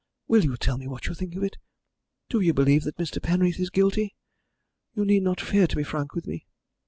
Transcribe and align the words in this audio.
Will 0.27 0.43
you 0.43 0.57
tell 0.57 0.79
me 0.79 0.87
what 0.87 1.05
you 1.05 1.13
think 1.13 1.35
of 1.35 1.43
it? 1.43 1.57
Do 2.27 2.39
you 2.39 2.55
believe 2.55 2.85
that 2.85 2.97
Mr. 2.97 3.21
Penreath 3.21 3.59
is 3.59 3.69
guilty? 3.69 4.15
You 4.95 5.05
need 5.05 5.21
not 5.21 5.39
fear 5.39 5.67
to 5.67 5.75
be 5.75 5.83
frank 5.83 6.15
with 6.15 6.25
me." 6.25 6.47